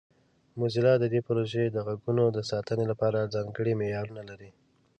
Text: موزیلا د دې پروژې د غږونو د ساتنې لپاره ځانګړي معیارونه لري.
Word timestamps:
موزیلا 0.59 0.93
د 0.99 1.05
دې 1.13 1.19
پروژې 1.27 1.65
د 1.71 1.77
غږونو 1.87 2.23
د 2.31 2.39
ساتنې 2.51 2.85
لپاره 2.91 3.31
ځانګړي 3.33 3.73
معیارونه 3.79 4.21
لري. 4.29 4.49